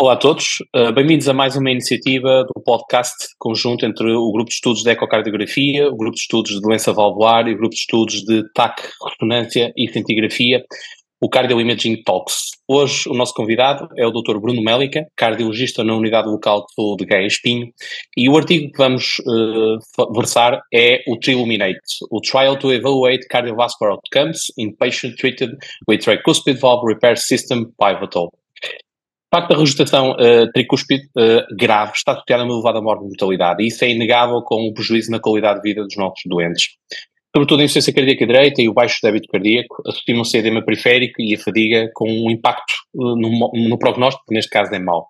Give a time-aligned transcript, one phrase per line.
[0.00, 4.48] Olá a todos, uh, bem-vindos a mais uma iniciativa do podcast conjunto entre o Grupo
[4.48, 7.80] de Estudos de Ecocardiografia, o Grupo de Estudos de Doença Valvular e o Grupo de
[7.80, 10.64] Estudos de TAC, Ressonância e Cintigrafia,
[11.20, 12.50] o Cardio Imaging Talks.
[12.66, 14.40] Hoje o nosso convidado é o Dr.
[14.40, 16.66] Bruno Mélica, cardiologista na Unidade Local
[16.98, 17.72] de Gaia Espinho,
[18.16, 21.78] e o artigo que vamos uh, versar é o TRILUMINATE,
[22.10, 25.56] o Trial to Evaluate Cardiovascular Outcomes in Patient Treated
[25.88, 28.32] with Tricuspid Valve Repair System Pivotal
[29.34, 33.84] facto da regurgitação uh, tricúspide uh, grave está associada a uma elevada mortalidade e isso
[33.84, 36.68] é inegável com o prejuízo na qualidade de vida dos nossos doentes.
[37.34, 41.34] Sobretudo a insuficiência cardíaca direita e o baixo débito cardíaco associam-se a edema periférico e
[41.34, 45.08] a fadiga com um impacto uh, no, no, prognóstico, que neste caso é mau.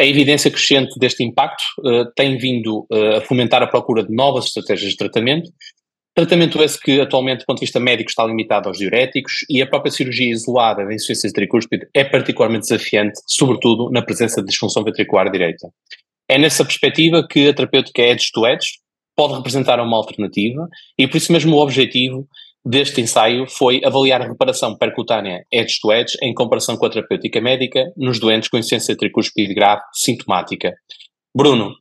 [0.00, 4.90] A evidência crescente deste impacto uh, tem vindo a fomentar a procura de novas estratégias
[4.90, 5.48] de tratamento,
[6.14, 9.66] Tratamento esse que atualmente, do ponto de vista médico, está limitado aos diuréticos e a
[9.66, 15.30] própria cirurgia isolada da insuficiência tricúspide é particularmente desafiante, sobretudo na presença de disfunção ventricular
[15.30, 15.68] direita.
[16.28, 18.72] É nessa perspectiva que a terapêutica edge to edge
[19.16, 22.26] pode representar uma alternativa e por isso mesmo o objetivo
[22.64, 27.40] deste ensaio foi avaliar a reparação percutânea edge to edge em comparação com a terapêutica
[27.40, 30.74] médica nos doentes com insuficiência tricúspide grave sintomática.
[31.34, 31.74] Bruno,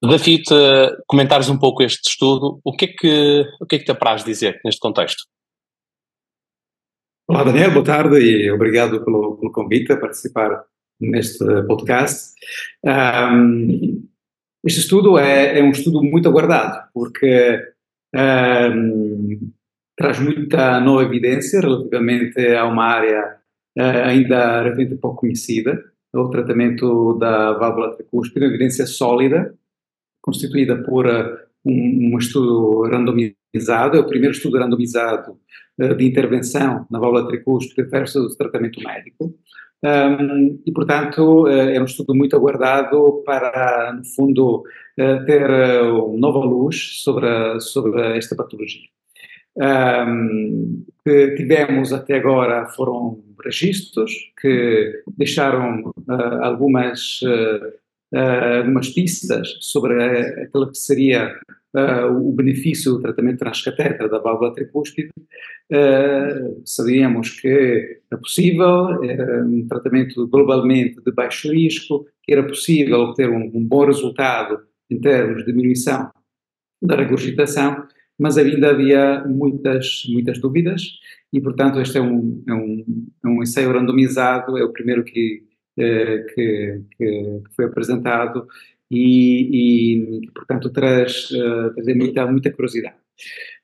[0.00, 2.60] Desafio-te a comentares um pouco este estudo.
[2.64, 5.24] O que é que, o que, é que te apraz dizer neste contexto?
[7.28, 10.64] Olá, Daniel, boa tarde e obrigado pelo, pelo convite a participar
[11.00, 12.32] neste podcast.
[12.84, 14.08] Um,
[14.64, 17.60] este estudo é, é, um estudo muito aguardado, porque
[18.14, 19.50] um,
[19.96, 23.36] traz muita nova evidência relativamente a uma área
[23.76, 29.54] uh, ainda relativamente pouco conhecida, o tratamento da válvula tricúspide, evidência sólida,
[30.28, 35.38] constituída por uh, um, um, estudo randomizado, é o primeiro estudo randomizado
[35.80, 39.34] uh, de intervenção na válvula tricúspide versus tratamento médico.
[39.82, 44.64] Um, e, portanto, uh, é um estudo muito aguardado para, no fundo,
[45.26, 48.88] ter uh, nova luz sobre, sobre esta patologia.
[49.56, 57.72] Um, que tivemos até agora foram registros que deixaram uh, algumas uh,
[58.14, 60.02] uh, algumas pistas sobre
[60.42, 61.38] aquilo que seria
[61.74, 65.10] uh, o benefício do tratamento transcatéter da válvula tricúspide.
[65.70, 73.00] Uh, sabíamos que era possível, era um tratamento globalmente de baixo risco, que era possível
[73.00, 74.60] obter um, um bom resultado
[74.90, 76.10] em termos de diminuição
[76.80, 77.86] da regurgitação,
[78.18, 80.82] mas ainda havia muitas, muitas dúvidas
[81.32, 85.42] e, portanto, este é um, é um, é um ensaio randomizado, é o primeiro que
[85.42, 85.47] eh,
[86.34, 88.46] que, que, foi apresentado
[88.90, 92.96] e, e portanto, traz, uh, traz muita, muita curiosidade.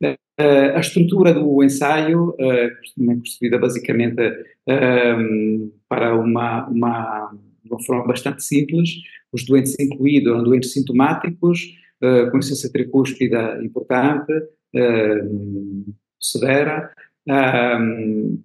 [0.03, 2.71] Uh, a estrutura do ensaio uh, é
[3.17, 7.33] construída basicamente uh, para uma, uma,
[7.65, 8.91] uma forma bastante simples.
[9.33, 11.61] Os doentes incluídos eram doentes sintomáticos,
[12.03, 14.33] uh, com insuficiência tricúspida importante,
[16.21, 16.91] severa,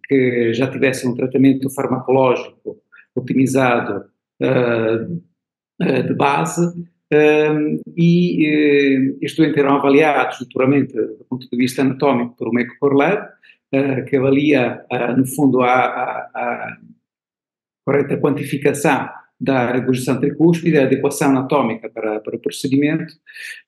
[0.08, 2.78] que já tivessem um tratamento farmacológico
[3.20, 4.06] otimizado
[4.42, 5.14] uh,
[5.82, 12.36] uh, de base uh, e estes doentes eram avaliados futuramente do ponto de vista anatómico
[12.38, 13.40] por uma EcoCorLab,
[14.08, 14.84] que avalia,
[15.16, 16.78] no fundo, a, a, a
[17.86, 19.08] correta quantificação
[19.40, 23.14] da regurgitação tricúspide, a adequação anatómica para, para o procedimento,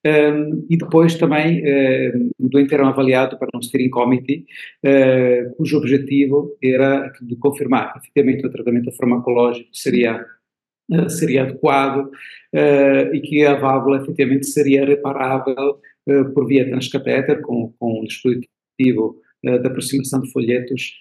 [0.06, 4.46] um, e depois também um, o doente era avaliado para um steering committee,
[4.86, 10.26] uh, cujo objetivo era de confirmar que efetivamente o tratamento farmacológico seria
[10.92, 15.80] uh, seria adequado uh, e que a válvula efetivamente seria reparável
[16.34, 20.94] por via transcatéter com, com um dispositivo de aproximação de folhetos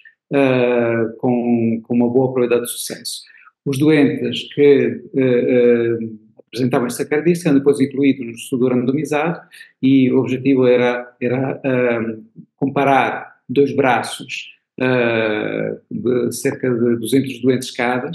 [1.17, 3.21] com, com uma boa probabilidade de sucesso.
[3.65, 9.39] Os doentes que uh, uh, apresentavam esta característica eram depois incluídos no estudo randomizado
[9.81, 14.49] e o objetivo era, era uh, comparar dois braços
[15.91, 18.09] de cerca de 200 doentes cada,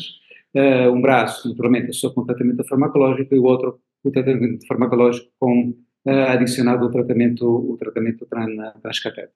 [0.93, 6.87] um braço, naturalmente, só com tratamento farmacológico e o outro o tratamento farmacológico com adicionado
[6.87, 8.27] o tratamento, o tratamento
[8.83, 9.31] transcatéter.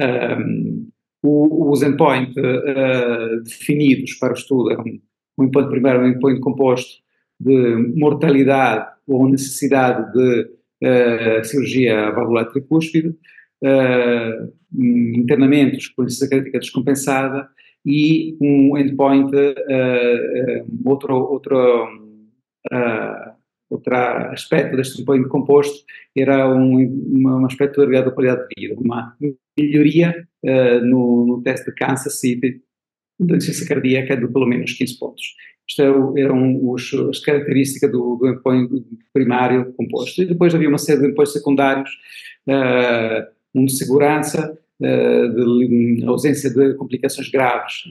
[0.00, 0.88] Um,
[1.24, 7.02] o, os endpoints uh, definidos para o estudo é um, endpoint primeiro, um endpoint composto
[7.40, 14.52] de mortalidade ou necessidade de uh, cirurgia valvular tricúspide, uh,
[15.88, 17.48] com insuficiência crítica descompensada
[17.86, 19.30] e um endpoint,
[20.84, 21.86] outro, outro
[23.70, 25.84] outro aspecto deste endpoint composto
[26.16, 29.16] era um, um aspecto ligado à qualidade de vida, uma
[29.58, 32.60] melhoria uh, no, no teste de Kansas City
[33.18, 35.22] da insuficiência cardíaca de pelo menos 15 pontos.
[35.66, 38.68] Isto eram, eram os, as características do, do endpoint
[39.12, 40.22] primário composto.
[40.22, 41.90] E depois havia uma série de endpoints secundários,
[42.48, 47.84] uh, um de segurança, uh, de ausência de complicações graves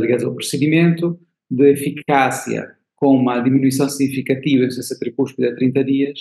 [0.00, 1.20] ligadas ao procedimento,
[1.50, 6.18] de eficácia com uma diminuição significativa em ciência tricúspide a 30 dias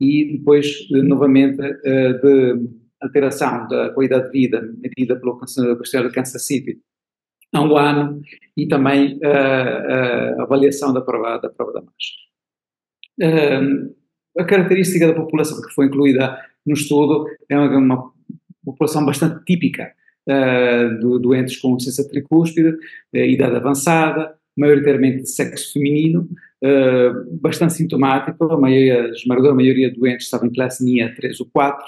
[0.00, 2.68] e depois, novamente, de
[3.00, 6.78] alteração da qualidade de vida medida pelo questionário de Kansas City
[7.52, 8.22] há um ano
[8.56, 12.14] e também uh, a avaliação da prova da, prova da marcha.
[13.20, 13.94] Uh,
[14.38, 18.10] a característica da população que foi incluída no estudo é uma
[18.64, 19.92] população bastante típica
[20.24, 22.76] de doentes com ciência tricúspide,
[23.12, 26.28] idade avançada, maioritariamente de sexo feminino,
[27.40, 31.48] bastante sintomático, a maioria, a esmagadora maioria de doentes estavam em classe NIA 3 ou
[31.52, 31.84] 4,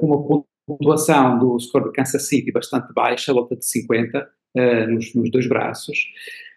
[0.00, 4.24] com uma pontuação do score de Kansas City bastante baixa, a volta de 50, uh,
[4.58, 5.98] eh, nos, nos, dois braços.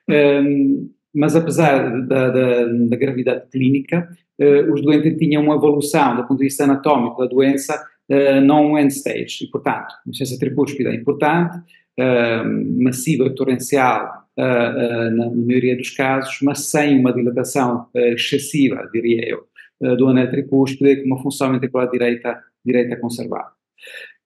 [0.10, 4.08] Um, ehm, mas apesar da, da, da gravidade clínica,
[4.40, 7.76] uh, os doentes tinham uma evolução do ponto de vista anatómico da doença
[8.10, 15.10] uh, não end stage, e portanto, uma ciência tricúspide é importante, uh, massiva torrencial na,
[15.10, 21.08] na, maioria dos casos, mas sem uma dilatação excessiva, diria eu, do anel tricúspide, com
[21.08, 23.52] uma função ventricular direita, direita conservada.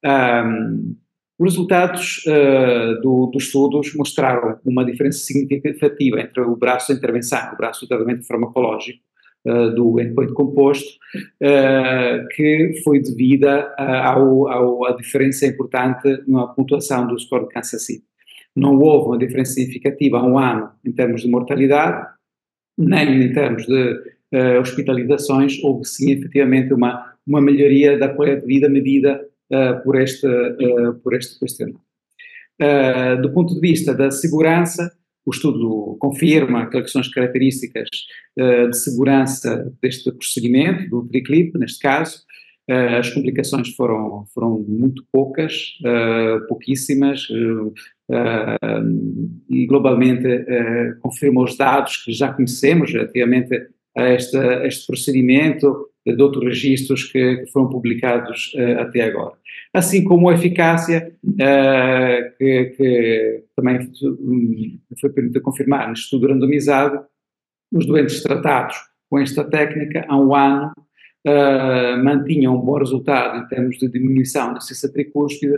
[0.04, 0.96] Um,
[1.42, 7.54] os resultados uh, do, dos estudos mostraram uma diferença significativa entre o braço de intervenção,
[7.54, 9.00] o braço de tratamento farmacológico
[9.48, 10.88] uh, do endpoint composto,
[11.42, 18.06] uh, que foi devida à diferença importante na pontuação do score de Kansas City.
[18.56, 22.08] Não houve uma diferença significativa há um ano em termos de mortalidade,
[22.78, 24.22] nem em termos de
[24.60, 29.22] hospitalizações, houve sim efetivamente uma, uma melhoria da qualidade de vida medida
[29.52, 31.82] uh, por, este, uh, por este questionário.
[32.62, 34.92] Uh, do ponto de vista da segurança,
[35.26, 37.88] o estudo confirma aquelas que são as características
[38.36, 42.24] de segurança deste procedimento, do triclip, neste caso.
[42.70, 45.78] As complicações foram, foram muito poucas,
[46.48, 47.28] pouquíssimas,
[49.50, 50.46] e globalmente
[51.02, 53.68] confirma os dados que já conhecemos relativamente
[53.98, 59.36] a, este procedimento, de outros registros que, foram publicados uh, até agora.
[59.74, 63.80] Assim como a eficácia, uh, que, que, também
[65.00, 67.06] foi permitido confirmar no estudo randomizado,
[67.72, 68.76] os doentes tratados
[69.10, 70.74] com esta técnica há um ano
[71.28, 75.58] uh, mantinham um bom resultado em termos de diminuição da ciência tricúspide,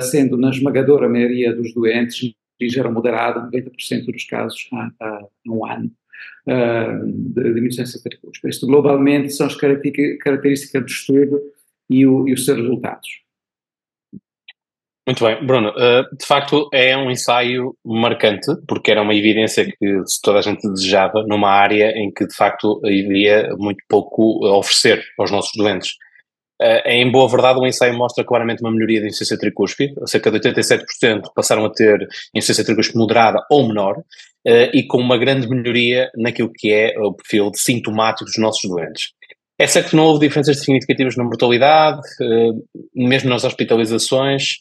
[0.00, 4.68] sendo na esmagadora maioria dos doentes ligeira moderada, 90% dos casos
[5.00, 5.90] há, um ano
[6.46, 11.40] uh, de diminuição de Isto globalmente são as características do estudo
[11.88, 13.08] e, o, e os seus resultados.
[15.10, 20.02] Muito bem, Bruno, uh, de facto é um ensaio marcante, porque era uma evidência que
[20.22, 25.02] toda a gente desejava numa área em que de facto havia muito pouco a oferecer
[25.18, 25.94] aos nossos doentes.
[26.62, 30.38] Uh, em boa verdade, o ensaio mostra claramente uma melhoria da insuficiência tricúspide, cerca de
[30.38, 36.08] 87% passaram a ter insuficiência tricúspide moderada ou menor, uh, e com uma grande melhoria
[36.16, 39.08] naquilo que é o perfil sintomático dos nossos doentes.
[39.58, 42.00] É certo que não houve diferenças significativas na mortalidade,
[42.94, 44.60] mesmo nas hospitalizações.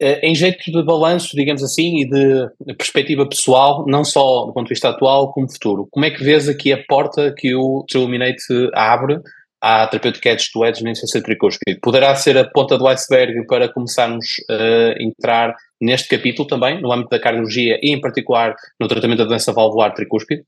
[0.00, 4.74] Em jeito de balanço, digamos assim, e de perspectiva pessoal, não só do ponto de
[4.74, 9.20] vista atual, como futuro, como é que vês aqui a porta que o Triluminate abre
[9.60, 11.80] à terapêutica Edge to Edge na insuficiência tricúspide.
[11.80, 17.10] Poderá ser a ponta do iceberg para começarmos a entrar neste capítulo também, no âmbito
[17.10, 20.44] da cardiologia e em particular no tratamento da doença valvular tricúspide?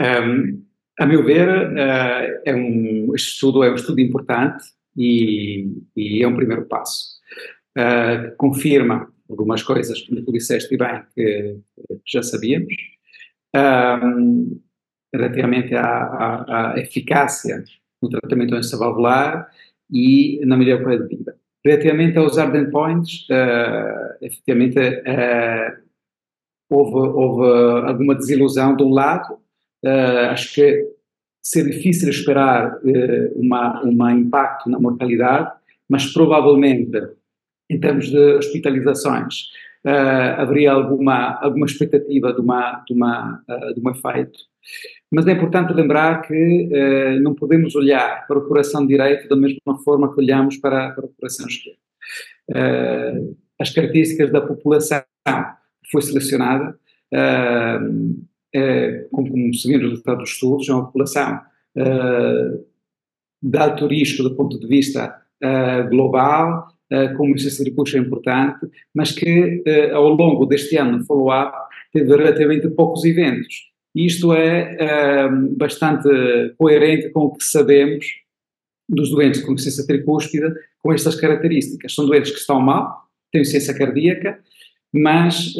[0.00, 0.62] Um,
[0.98, 4.64] a meu ver, uh, é um, estudo é um estudo importante
[4.96, 7.16] e, e é um primeiro passo.
[7.76, 12.74] Uh, confirma algumas coisas, como tu disseste bem, que, que já sabíamos.
[13.54, 14.60] Um,
[15.14, 17.64] relativamente à, à, à eficácia
[18.02, 19.50] no tratamento da doença valvular
[19.90, 21.36] e na melhor qualidade de vida.
[21.64, 25.82] Relativamente aos hard endpoints, uh, efetivamente uh,
[26.70, 29.34] houve, houve, alguma desilusão de um lado,
[29.84, 30.95] uh, acho que
[31.48, 35.52] ser difícil esperar uh, uma, uma impacto na mortalidade,
[35.88, 37.00] mas provavelmente
[37.70, 39.42] em termos de hospitalizações
[39.84, 44.38] uh, haveria alguma, alguma expectativa de, uma, de, uma, uh, de um efeito.
[45.12, 49.78] Mas é importante lembrar que uh, não podemos olhar para o coração direito da mesma
[49.84, 51.78] forma que olhamos para, para o coração esquerdo.
[53.60, 55.02] as características da população
[55.84, 56.76] que foi selecionada,
[59.10, 61.40] como, como se viu no resultado dos estudos, é uma população
[63.42, 65.22] de alto risco do ponto de vista
[65.90, 71.04] global, uh, como insuficiência tripústica é importante, mas que uh, ao longo deste ano, no
[71.04, 71.52] follow-up,
[71.92, 73.70] teve relativamente poucos eventos.
[73.94, 76.08] Isto é uh, bastante
[76.58, 78.06] coerente com o que sabemos
[78.88, 81.94] dos doentes com insuficiência tricúspide com estas características.
[81.94, 84.38] São doentes que estão mal, têm insuficiência cardíaca,
[84.92, 85.52] mas,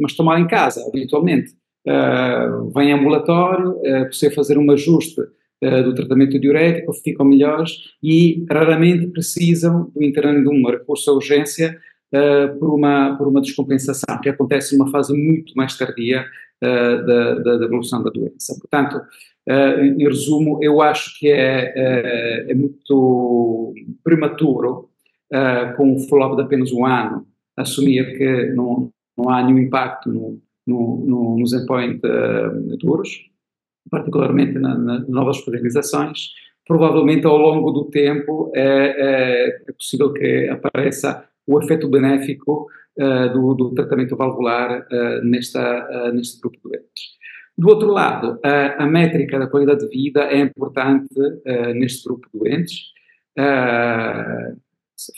[0.00, 1.52] mas estão mal em casa, habitualmente.
[1.86, 8.44] Uh, vem ambulatório, uh, precisa fazer um ajuste uh, do tratamento diurético, ficam melhores e
[8.50, 11.78] raramente precisam do internamento de um recurso à urgência
[12.12, 16.24] uh, por, uma, por uma descompensação, que acontece numa fase muito mais tardia
[16.60, 18.56] da, da, da, evolução da doença.
[18.58, 18.98] Portanto,
[19.46, 24.88] em resumo, eu acho que é, é, é muito prematuro,
[25.76, 27.26] com um follow-up de apenas um ano,
[27.58, 33.30] assumir que não, não há nenhum impacto no no, no, nos endpoint uh, duros,
[33.90, 36.30] particularmente na, nas novas hospitalizações.
[36.66, 42.66] Provavelmente ao longo do tempo é, é, é possível que apareça o efeito benéfico
[42.98, 47.16] uh, do, do, tratamento valvular uh, nesta, neste grupo de doentes.
[47.56, 51.08] Do outro lado, a, a, métrica da qualidade de vida é importante
[51.74, 52.92] neste grupo de doentes.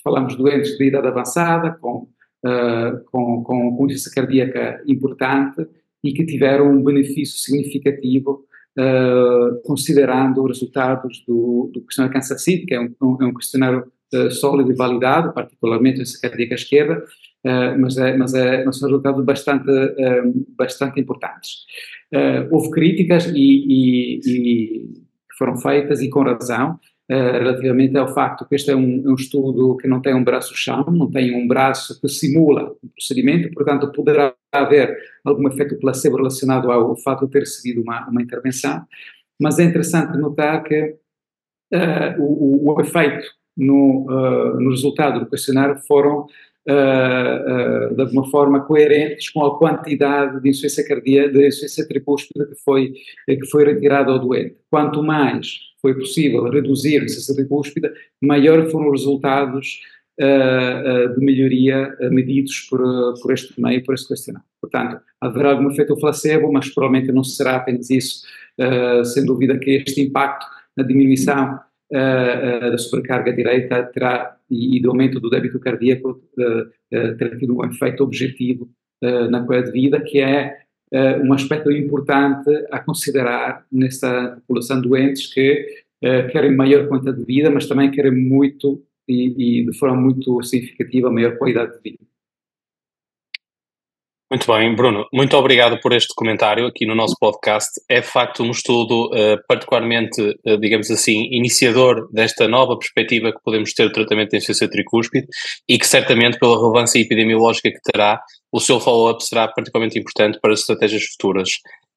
[0.05, 2.07] falamos de doentes de idade avançada, com
[2.45, 5.67] uh, com, com, insuficiência cardíaca importante
[6.03, 8.45] e que tiveram um benefício significativo
[8.79, 13.35] uh, considerando os resultados do, do questionário Kansas City, que é um, um, é um
[13.35, 17.05] questionário uh, sólido e validado, particularmente insuficiência cardíaca esquerda,
[17.45, 19.65] uh, mas, é, mas, é, mas são resultados bastante,
[20.57, 21.67] bastante importantes.
[22.51, 26.79] houve críticas e, e, e foram feitas e com razão,
[27.11, 31.11] relativamente ao facto que este é um, um, estudo que não tem um braço-chão, não
[31.11, 36.97] tem um braço que simula o procedimento, portanto poderá haver algum efeito placebo relacionado ao
[36.97, 38.85] fato de ter recebido uma, uma intervenção,
[39.41, 40.97] mas é interessante notar que
[41.73, 46.27] uh, o, o, efeito no, uh, no resultado do questionário foram
[46.69, 52.45] Uh, uh, de alguma forma coerentes com a quantidade de insuficiência cardíaca, de insuficiência tripúspide
[52.45, 52.93] que foi,
[53.27, 54.55] que foi retirada ao doente.
[54.71, 55.49] Quanto mais
[55.81, 59.81] foi possível reduzir a insuficiência tripúspide, maior foram os resultados
[60.21, 62.81] uh, de melhoria medidos por,
[63.23, 64.47] por este meio, por este questionário.
[64.61, 68.27] Portanto, haverá algum efeito placebo, mas provavelmente não será apenas isso,
[69.05, 70.45] sem dúvida que este impacto
[70.77, 71.59] na diminuição
[71.91, 76.21] da sobrecarga direita terá e, do aumento do débito cardíaco
[76.91, 78.69] terá tido um efeito objetivo
[79.31, 80.59] na qualidade de vida, que é
[81.23, 85.67] um aspecto importante a considerar nesta população de doentes que
[86.31, 91.11] querem maior quantidade de vida, mas também querem muito e, e de forma muito significativa
[91.11, 92.05] maior qualidade de vida.
[94.31, 97.71] Muito bem, Bruno, muito obrigado por este comentário aqui no nosso podcast.
[97.89, 103.43] É de facto um estudo uh, particularmente, uh, digamos assim, iniciador desta nova perspectiva que
[103.43, 105.27] podemos ter do tratamento de insuficiência tricúspide
[105.67, 108.21] e que certamente pela relevância epidemiológica que terá,
[108.53, 111.49] o seu follow-up será particularmente importante para as estratégias futuras.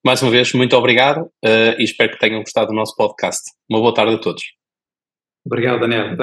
[0.05, 3.41] Mais uma vez, muito obrigado uh, e espero que tenham gostado do nosso podcast.
[3.69, 4.43] Uma boa tarde a todos.
[5.45, 6.15] Obrigado, Daniel.